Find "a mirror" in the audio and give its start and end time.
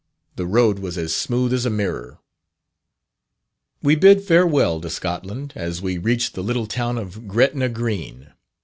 1.63-2.17